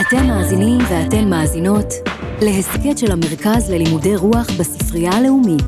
[0.00, 1.86] אתם מאזינים ואתן מאזינות
[2.42, 5.62] להסכת של המרכז ללימודי רוח בספרייה הלאומית.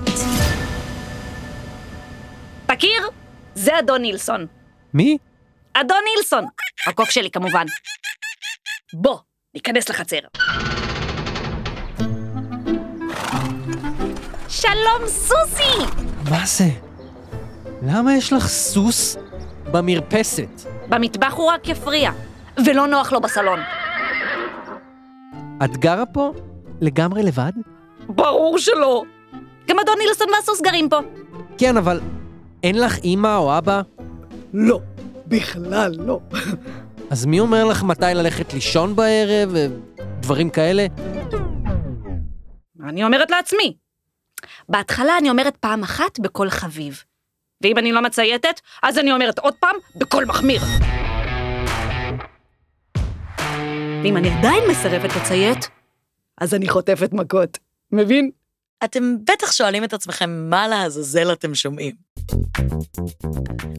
[2.72, 3.08] מכיר?
[3.54, 4.46] זה אדון נילסון.
[4.95, 5.19] מי?
[5.74, 6.45] אדון נילסון.
[6.87, 7.64] הקוף שלי כמובן.
[8.95, 9.19] בוא,
[9.54, 10.19] ניכנס לחצר.
[14.49, 16.02] שלום סוסי!
[16.30, 16.69] מה זה?
[17.83, 19.16] למה יש לך סוס
[19.73, 20.69] במרפסת?
[20.88, 22.10] במטבח הוא רק יפריע,
[22.66, 23.60] ולא נוח לו בסלון.
[25.65, 26.33] את גרה פה
[26.80, 27.53] לגמרי לבד?
[28.09, 29.03] ברור שלא.
[29.69, 30.98] גם אדון נילסון והסוס גרים פה.
[31.59, 32.01] כן, אבל
[32.62, 33.83] אין לך אימא או אבא?
[34.55, 34.81] לא,
[35.27, 36.20] בכלל לא.
[37.11, 40.87] אז מי אומר לך מתי ללכת לישון בערב ודברים כאלה?
[42.89, 43.75] אני אומרת לעצמי.
[44.69, 47.03] בהתחלה אני אומרת פעם אחת בקול חביב.
[47.62, 50.61] ואם אני לא מצייתת, אז אני אומרת עוד פעם בקול מחמיר.
[54.03, 55.69] ואם אני עדיין מסרבת לציית,
[56.39, 57.59] אז אני חוטפת מכות.
[57.93, 58.31] מבין?
[58.84, 61.95] אתם בטח שואלים את עצמכם מה לעזאזל אתם שומעים.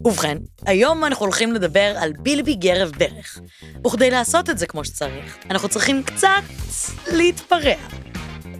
[0.05, 3.39] ובכן, היום אנחנו הולכים לדבר על בילבי גרב ברך.
[3.87, 6.43] וכדי לעשות את זה כמו שצריך, אנחנו צריכים קצת
[7.11, 7.75] להתפרע.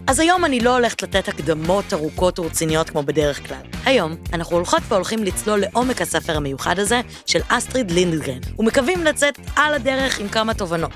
[0.06, 3.62] אז היום אני לא הולכת לתת הקדמות ארוכות ורציניות כמו בדרך כלל.
[3.84, 9.74] היום אנחנו הולכות והולכים לצלול לעומק הספר המיוחד הזה של אסטריד לינדגרן, ומקווים לצאת על
[9.74, 10.92] הדרך עם כמה תובנות.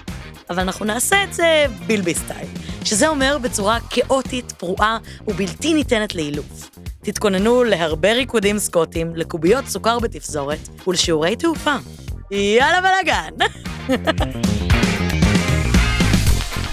[0.50, 2.48] אבל אנחנו נעשה את זה בילבי סטייל,
[2.84, 6.70] שזה אומר בצורה כאוטית, פרועה ובלתי ניתנת לאילוף.
[7.02, 11.74] תתכוננו להרבה ריקודים סקוטים, לקוביות סוכר בתפזורת ולשיעורי תעופה.
[12.30, 13.30] יאללה בלאגן!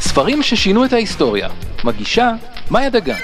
[0.07, 1.49] ספרים ששינו את ההיסטוריה,
[1.83, 2.31] מגישה
[2.71, 3.19] מאיה דגן.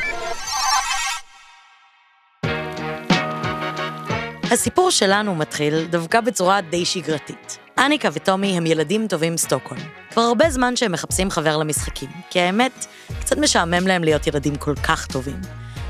[4.51, 7.68] הסיפור שלנו מתחיל דווקא בצורה די שגרתית.
[7.85, 9.83] אניקה וטומי הם ילדים טובים סטוקהולם.
[10.11, 12.85] כבר הרבה זמן שהם מחפשים חבר למשחקים, כי האמת,
[13.19, 15.41] קצת משעמם להם להיות ילדים כל כך טובים.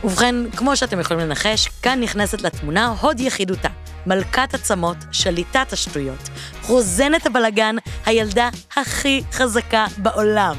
[0.04, 3.70] ובכן, כמו שאתם יכולים לנחש, כאן נכנסת לתמונה הוד יחידותה,
[4.06, 6.30] מלכת עצמות, שליטת השטויות,
[6.68, 7.76] רוזנת הבלגן,
[8.06, 10.56] הילדה הכי חזקה בעולם.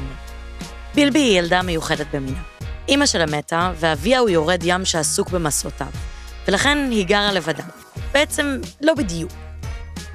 [0.95, 2.43] בילבי היא ילדה מיוחדת במינה.
[2.89, 5.91] אימא שלה מתה, ואביה הוא יורד ים שעסוק במסעותיו,
[6.49, 7.65] ולכן היא גרה לבדה.
[8.13, 9.50] בעצם, לא בדיוק.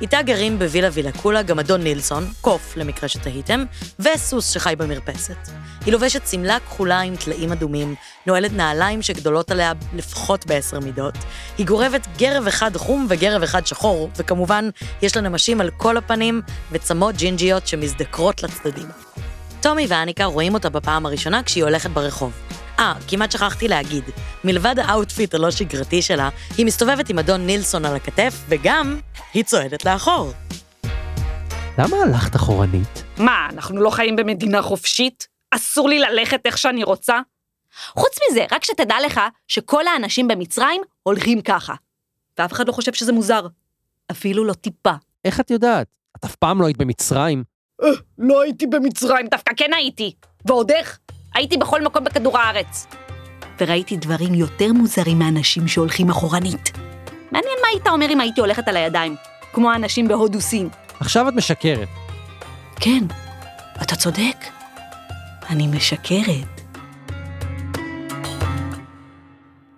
[0.02, 3.64] איתה גרים בווילה וילקולה גם אדון נילסון, קוף למקרה שתהיתם,
[4.00, 5.38] וסוס שחי במרפסת.
[5.86, 11.14] היא לובשת שמלה כחולה עם טלאים אדומים, נועלת נעליים שגדולות עליה לפחות בעשר מידות.
[11.58, 14.70] היא גורבת גרב אחד חום וגרב אחד שחור, וכמובן,
[15.02, 16.42] יש לה נמשים על כל הפנים
[16.72, 18.88] וצמות ג'ינג'יות שמזדקרות לצדדים.
[19.62, 22.34] טומי ואניקה רואים אותה בפעם הראשונה כשהיא הולכת ברחוב.
[22.80, 24.04] אה, כמעט שכחתי להגיד,
[24.44, 29.00] מלבד ה outfit הלא שגרתי שלה, היא מסתובבת עם אדון נילסון על הכתף, וגם
[29.34, 30.32] היא צועדת לאחור.
[31.78, 33.04] למה הלכת אחורנית?
[33.18, 35.28] מה, אנחנו לא חיים במדינה חופשית?
[35.52, 37.20] אסור לי ללכת איך שאני רוצה?
[37.76, 41.74] חוץ מזה, רק שתדע לך שכל האנשים במצרים הולכים ככה.
[42.38, 43.48] ואף אחד לא חושב שזה מוזר.
[44.12, 44.94] אפילו לא טיפה.
[45.26, 45.88] איך את יודעת?
[46.18, 47.44] את אף פעם לא היית במצרים.
[47.84, 49.28] אה, לא הייתי במצרים.
[49.28, 50.14] דווקא כן הייתי.
[50.46, 51.00] ועוד איך?
[51.36, 52.88] הייתי בכל מקום בכדור הארץ.
[53.60, 56.72] וראיתי דברים יותר מוזרים מאנשים שהולכים אחורנית.
[57.32, 59.16] מעניין מה היית אומר אם הייתי הולכת על הידיים,
[59.54, 60.70] כמו האנשים בהודו סין.
[61.00, 61.88] עכשיו את משקרת.
[62.76, 63.04] כן,
[63.82, 64.36] אתה צודק.
[65.50, 66.62] אני משקרת.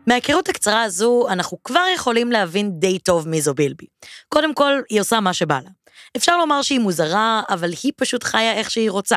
[0.07, 3.85] מההיכרות הקצרה הזו, אנחנו כבר יכולים להבין די טוב מי זו בילבי.
[4.29, 5.69] קודם כל, היא עושה מה שבא לה.
[6.17, 9.15] אפשר לומר שהיא מוזרה, אבל היא פשוט חיה איך שהיא רוצה.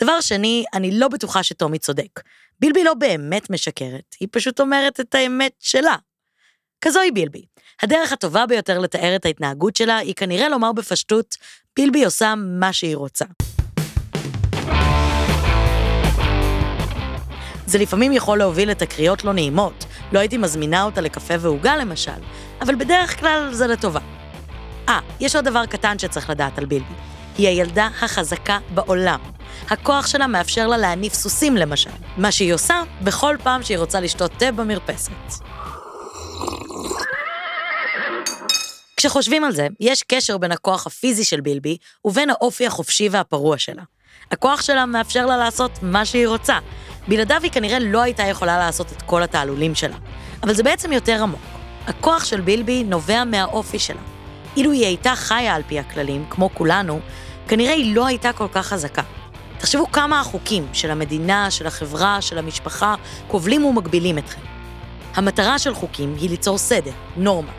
[0.00, 2.20] דבר שני, אני לא בטוחה שטומי צודק.
[2.60, 5.96] בילבי לא באמת משקרת, היא פשוט אומרת את האמת שלה.
[6.80, 7.42] כזו היא בילבי.
[7.82, 11.36] הדרך הטובה ביותר לתאר את ההתנהגות שלה היא כנראה לומר בפשטות,
[11.76, 13.24] בילבי עושה מה שהיא רוצה.
[17.66, 22.20] זה לפעמים יכול להוביל לתקריות לא נעימות, לא הייתי מזמינה אותה לקפה ועוגה למשל,
[22.60, 24.00] אבל בדרך כלל זה לטובה.
[24.88, 26.94] אה, יש עוד דבר קטן שצריך לדעת על בילבי.
[27.38, 29.35] היא הילדה החזקה בעולם.
[29.70, 34.32] הכוח שלה מאפשר לה להניף סוסים למשל, מה שהיא עושה בכל פעם שהיא רוצה לשתות
[34.38, 35.12] תה במרפסת.
[38.96, 43.82] כשחושבים על זה, יש קשר בין הכוח הפיזי של בילבי ובין האופי החופשי והפרוע שלה.
[44.32, 46.58] הכוח שלה מאפשר לה לעשות מה שהיא רוצה.
[47.08, 49.96] בלעדיו היא כנראה לא הייתה יכולה לעשות את כל התעלולים שלה.
[50.42, 51.40] אבל זה בעצם יותר עמוק.
[51.86, 54.00] הכוח של בילבי נובע מהאופי שלה.
[54.56, 57.00] אילו היא הייתה חיה על פי הכללים, כמו כולנו,
[57.48, 59.02] כנראה היא לא הייתה כל כך חזקה.
[59.58, 62.94] תחשבו כמה החוקים של המדינה, של החברה, של המשפחה,
[63.28, 64.40] כובלים ומגבילים אתכם.
[65.14, 67.52] המטרה של חוקים היא ליצור סדר, נורמה.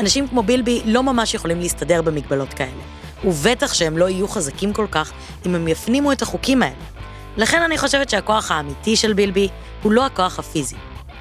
[0.00, 2.82] אנשים כמו בילבי לא ממש יכולים להסתדר במגבלות כאלה.
[3.24, 5.12] ובטח שהם לא יהיו חזקים כל כך
[5.46, 6.74] אם הם יפנימו את החוקים האלה.
[7.36, 9.48] לכן אני חושבת שהכוח האמיתי של בילבי
[9.82, 10.76] הוא לא הכוח הפיזי,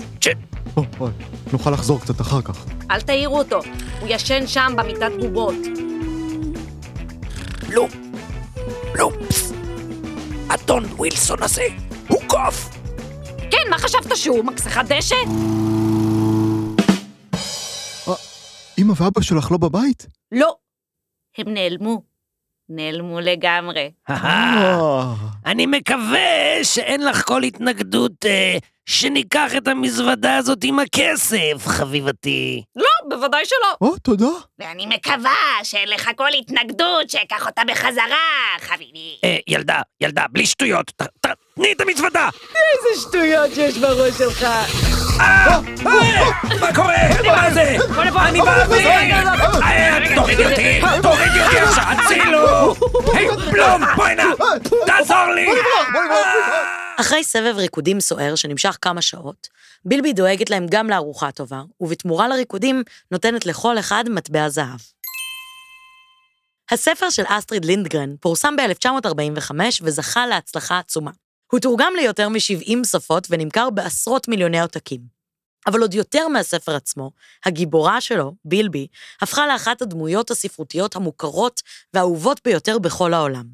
[0.74, 1.08] בוא, בוא,
[1.52, 2.66] נוכל לחזור קצת אחר כך.
[2.90, 3.60] אל תעירו אותו,
[4.00, 5.54] הוא ישן שם במיטת בובות.
[7.68, 7.88] לא,
[8.94, 9.52] לא, פס.
[10.48, 11.66] אדון ווילסון הזה,
[12.08, 12.70] הוא קוף!
[13.50, 15.16] כן, מה חשבת שהוא, מכסחת דשא?
[18.78, 20.06] אמא ואבא שלך לא בבית?
[20.32, 20.54] לא.
[21.38, 22.15] הם נעלמו.
[22.68, 23.90] נעלמו לגמרי.
[25.46, 26.18] אני מקווה
[26.62, 32.62] שאין לך כל התנגדות אה, שניקח את המזוודה הזאת עם הכסף, חביבתי.
[32.76, 32.84] לא,
[33.16, 33.88] בוודאי שלא.
[33.88, 34.26] או, תודה.
[34.58, 38.16] ואני מקווה שאין לך כל התנגדות שאקח אותה בחזרה,
[38.60, 39.16] חביבי.
[39.24, 42.28] אה, ילדה, ילדה, בלי שטויות, ת- ת- תני את המזוודה!
[42.42, 44.46] איזה שטויות שיש בראש שלך.
[45.20, 46.96] אה, אה, מה קורה?
[47.26, 47.76] מה זה?
[48.28, 48.88] אני באוויר!
[49.62, 50.80] אה, תורידי אותי!
[51.02, 51.84] תורידי אותי עכשיו!
[51.88, 52.74] הצילו!
[53.14, 54.24] היי, בלום, בואי הנה!
[54.86, 55.48] תעזור לי!
[57.00, 59.48] אחרי סבב ריקודים סוער שנמשך כמה שעות,
[59.84, 64.80] בילבי דואגת להם גם לארוחה טובה, ובתמורה לריקודים נותנת לכל אחד מטבע זהב.
[66.70, 69.50] הספר של אסטריד לינדגרן פורסם ב-1945
[69.82, 71.10] וזכה להצלחה עצומה.
[71.52, 75.16] הוא תורגם ליותר מ-70 שפות ונמכר בעשרות מיליוני עותקים.
[75.66, 77.10] אבל עוד יותר מהספר עצמו,
[77.44, 78.86] הגיבורה שלו, בילבי,
[79.20, 81.62] הפכה לאחת הדמויות הספרותיות המוכרות
[81.94, 83.44] והאהובות ביותר בכל העולם.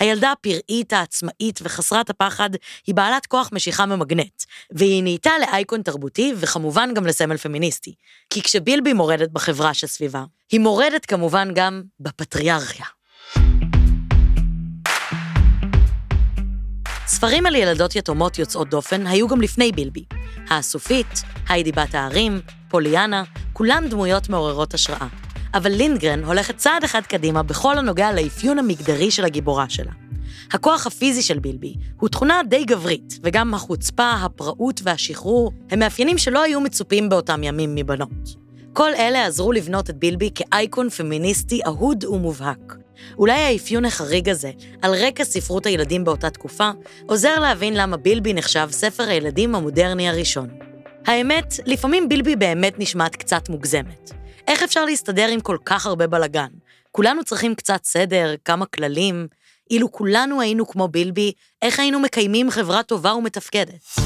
[0.00, 2.50] הילדה הפראית, העצמאית וחסרת הפחד
[2.86, 7.94] היא בעלת כוח משיכה ממגנט, והיא נהייתה לאייקון תרבותי וכמובן גם לסמל פמיניסטי.
[8.30, 12.97] כי כשבילבי מורדת בחברה שסביבה, היא מורדת כמובן גם בפטריארכיה.
[17.08, 20.04] ספרים על ילדות יתומות יוצאות דופן היו גם לפני בילבי.
[20.48, 23.22] האסופית, היידי בת ההרים, פוליאנה,
[23.52, 25.06] כולם דמויות מעוררות השראה.
[25.54, 29.92] אבל לינדגרן הולכת צעד אחד קדימה בכל הנוגע לאפיון המגדרי של הגיבורה שלה.
[30.52, 36.42] הכוח הפיזי של בילבי הוא תכונה די גברית, וגם החוצפה, הפראות והשחרור הם מאפיינים שלא
[36.42, 38.34] היו מצופים באותם ימים מבנות.
[38.72, 42.74] כל אלה עזרו לבנות את בילבי כאייקון פמיניסטי אהוד ומובהק.
[43.18, 44.50] אולי האפיון החריג הזה,
[44.82, 46.70] על רקע ספרות הילדים באותה תקופה,
[47.06, 50.48] עוזר להבין למה בילבי נחשב ספר הילדים המודרני הראשון.
[51.06, 54.10] האמת, לפעמים בילבי באמת נשמעת קצת מוגזמת.
[54.48, 56.48] איך אפשר להסתדר עם כל כך הרבה בלאגן?
[56.92, 59.28] כולנו צריכים קצת סדר, כמה כללים.
[59.70, 63.98] אילו כולנו היינו כמו בילבי, איך היינו מקיימים חברה טובה ומתפקדת?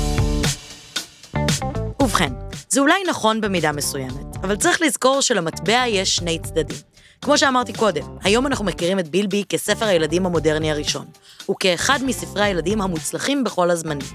[2.03, 2.33] ובכן,
[2.69, 6.92] זה אולי נכון במידה מסוימת, אבל צריך לזכור שלמטבע יש שני צדדים.
[7.23, 11.07] כמו שאמרתי קודם, היום אנחנו מכירים את בילבי כספר הילדים המודרני הראשון,
[11.51, 14.07] וכאחד מספרי הילדים המוצלחים בכל הזמנים.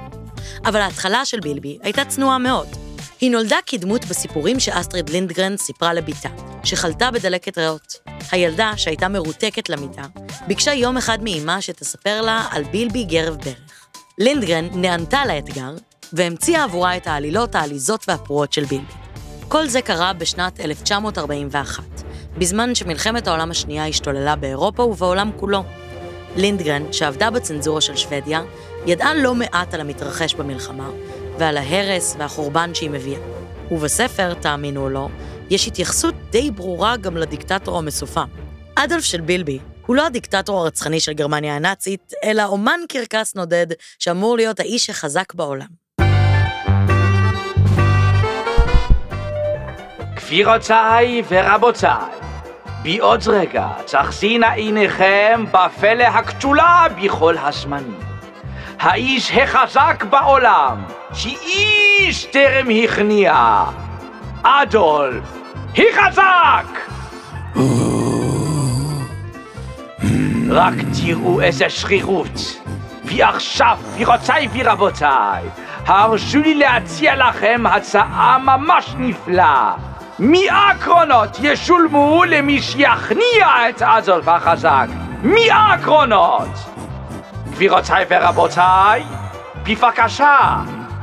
[0.66, 2.68] אבל ההתחלה של בילבי הייתה צנועה מאוד.
[3.22, 6.30] היא נולדה כדמות בסיפורים שאסטריד לינדגרן סיפרה לביתה,
[6.64, 7.94] שחלתה בדלקת ריאות.
[8.32, 10.02] הילדה, שהייתה מרותקת למיטה,
[10.48, 13.88] ביקשה יום אחד מאימה שתספר לה על בילבי גרב ברך.
[14.18, 15.76] לינדגרן נענתה לאתגר,
[16.14, 18.94] והמציאה עבורה את העלילות העליזות והפרועות של בילבי.
[19.48, 21.97] כל זה קרה בשנת 1941,
[22.38, 25.64] בזמן שמלחמת העולם השנייה השתוללה באירופה ובעולם כולו.
[26.36, 28.42] לינדגרן, שעבדה בצנזורה של שוודיה,
[28.86, 30.90] ידעה לא מעט על המתרחש במלחמה,
[31.40, 33.20] ועל ההרס והחורבן שהיא מביאה.
[33.72, 35.08] ובספר, תאמינו או לא,
[35.50, 38.28] יש התייחסות די ברורה גם לדיקטטור המסופם.
[38.76, 43.68] אדולף של בילבי הוא לא הדיקטטור הרצחני של גרמניה הנאצית, אלא אומן קרקס נודד
[44.00, 45.68] שאמור להיות האיש החזק בעולם.
[50.16, 52.27] גבירותיי ורבותיי,
[52.82, 58.00] בעוד רגע תחזינה עיניכם בפלא הכתולה בכל הזמנים.
[58.80, 63.64] האיש החזק בעולם, שאיש טרם הכניע.
[64.44, 65.24] אדולף,
[65.78, 66.80] החזק!
[70.50, 72.58] רק תראו איזה שרירות.
[73.04, 75.44] ועכשיו, גבירותיי ורבותיי,
[75.86, 79.74] הרשו לי להציע לכם הצעה ממש נפלאה.
[80.20, 84.88] מי הקרונות ישולמו למי שיכניע את אדולף החזק?
[85.24, 86.50] מי הקרונות?
[87.52, 89.04] גבירותיי ורבותיי,
[89.64, 90.58] בבקשה,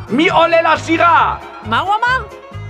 [0.08, 1.36] מי עולה לזירה?
[1.66, 2.26] מה הוא אמר?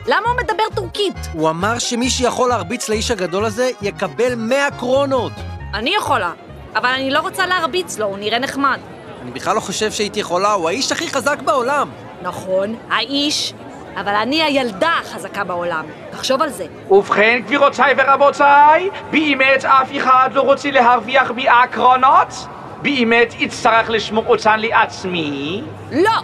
[0.06, 1.16] למה הוא מדבר טורקית?
[1.32, 5.32] הוא אמר שמי שיכול להרביץ לאיש הגדול הזה, יקבל 100 קרונות.
[5.74, 6.32] אני יכולה,
[6.76, 8.78] אבל אני לא רוצה להרביץ לו, הוא נראה נחמד.
[9.22, 11.90] אני בכלל לא חושב שהייתי יכולה, הוא האיש הכי חזק בעולם.
[12.22, 13.54] נכון, האיש,
[13.96, 15.84] אבל אני הילדה החזקה בעולם.
[16.10, 16.66] תחשוב על זה.
[16.90, 22.46] ובכן, גבירותיי ורבותיי, באמת אף אחד לא רוצה להרוויח מהקרונות?
[22.82, 25.62] באמת אצטרך לשמור אותן לעצמי?
[25.92, 26.20] לא!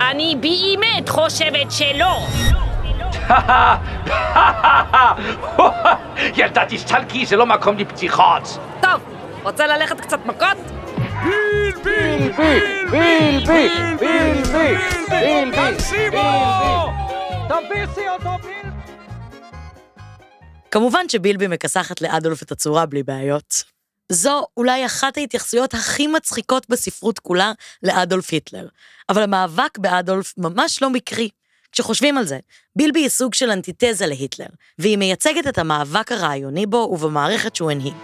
[0.00, 2.18] אני באמת חושבת שלא!
[6.36, 8.58] ילדה תסתלקי, זה לא מקום לפתיחות.
[8.80, 9.00] טוב,
[9.42, 10.83] רוצה ללכת קצת מכות?
[11.24, 12.32] בילבי!
[12.90, 13.68] בילבי!
[14.00, 14.74] בילבי!
[15.10, 15.76] בילבי!
[17.48, 18.92] תביסי אותו, בילבי!
[20.70, 23.64] כמובן שבילבי מכסחת לאדולף את הצורה בלי בעיות.
[24.12, 27.52] זו אולי אחת ההתייחסויות הכי מצחיקות בספרות כולה
[27.82, 28.68] לאדולף היטלר.
[29.08, 31.28] אבל המאבק באדולף ממש לא מקרי.
[31.72, 32.38] כשחושבים על זה,
[32.76, 34.46] בילבי היא סוג של אנטיתזה להיטלר,
[34.78, 37.94] והיא מייצגת את המאבק הרעיוני בו ובמערכת שהוא הנהיג.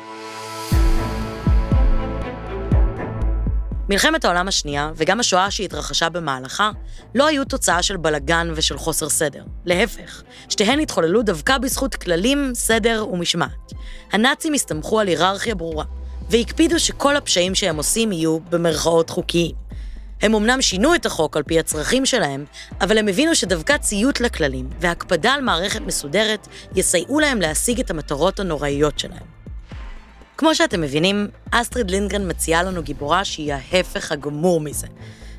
[3.91, 6.71] מלחמת העולם השנייה, וגם השואה שהתרחשה במהלכה,
[7.15, 9.43] לא היו תוצאה של בלגן ושל חוסר סדר.
[9.65, 13.73] להפך, שתיהן התחוללו דווקא בזכות כללים, סדר ומשמעת.
[14.13, 15.85] הנאצים הסתמכו על היררכיה ברורה,
[16.31, 19.55] והקפידו שכל הפשעים שהם עושים יהיו במרכאות חוקיים.
[20.23, 22.45] הם אמנם שינו את החוק על פי הצרכים שלהם,
[22.81, 28.41] אבל הם הבינו שדווקא ציות לכללים והקפדה על מערכת מסודרת יסייעו להם להשיג את המטרות
[28.41, 29.40] הנוראיות שלהם.
[30.41, 34.87] כמו שאתם מבינים, אסטריד לינגרן מציעה לנו גיבורה שהיא ההפך הגמור מזה.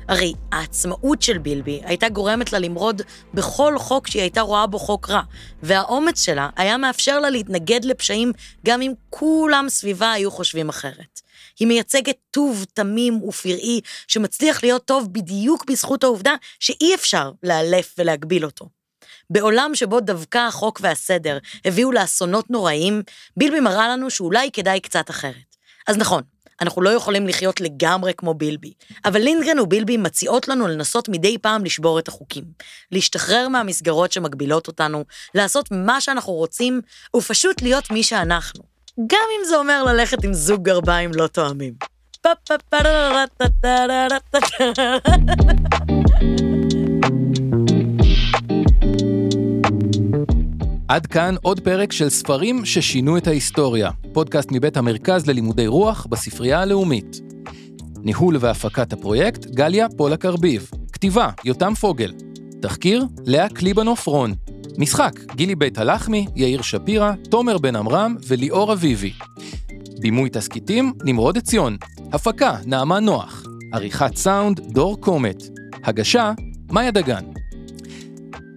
[0.08, 3.02] הרי העצמאות של בילבי הייתה גורמת לה למרוד
[3.34, 5.22] בכל חוק שהיא הייתה רואה בו חוק רע,
[5.62, 8.32] והאומץ שלה היה מאפשר לה להתנגד לפשעים
[8.66, 11.20] גם אם כולם סביבה היו חושבים אחרת.
[11.60, 18.44] היא מייצגת טוב תמים ופראי שמצליח להיות טוב בדיוק בזכות העובדה שאי אפשר לאלף ולהגביל
[18.44, 18.81] אותו.
[19.32, 23.02] בעולם שבו דווקא החוק והסדר הביאו לאסונות נוראיים,
[23.36, 25.56] בילבי מראה לנו שאולי כדאי קצת אחרת.
[25.88, 26.22] אז נכון,
[26.60, 28.72] אנחנו לא יכולים לחיות לגמרי כמו בילבי,
[29.04, 32.44] אבל לינדגרן ובילבי מציעות לנו לנסות מדי פעם לשבור את החוקים,
[32.92, 36.80] להשתחרר מהמסגרות שמגבילות אותנו, לעשות מה שאנחנו רוצים,
[37.16, 38.62] ופשוט להיות מי שאנחנו.
[39.06, 41.74] גם אם זה אומר ללכת עם זוג גרביים לא תואמים.
[50.92, 56.60] עד כאן עוד פרק של ספרים ששינו את ההיסטוריה, פודקאסט מבית המרכז ללימודי רוח בספרייה
[56.60, 57.20] הלאומית.
[57.98, 60.70] ניהול והפקת הפרויקט, גליה פולק ארביב.
[60.92, 62.12] כתיבה, יותם פוגל.
[62.62, 64.34] תחקיר, לאה קליבנוף רון.
[64.78, 69.12] משחק, גילי בית הלחמי, יאיר שפירא, תומר בן עמרם וליאור אביבי.
[70.00, 71.76] בימוי תסכיתים, נמרוד עציון.
[72.12, 73.44] הפקה, נעמה נוח.
[73.72, 75.42] עריכת סאונד, דור קומט.
[75.84, 76.32] הגשה,
[76.70, 77.41] מאיה דגן.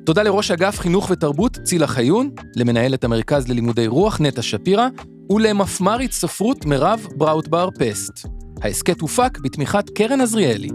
[0.05, 4.88] תודה לראש אגף חינוך ותרבות צילה חיון, למנהלת המרכז ללימודי רוח נטע שפירא,
[5.29, 8.27] ולמפמ"רית ספרות מירב בראוטבר פסט.
[8.62, 10.69] ההסכת הופק בתמיכת קרן עזריאלי.